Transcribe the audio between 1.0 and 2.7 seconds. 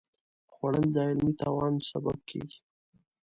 علمي توان سبب کېږي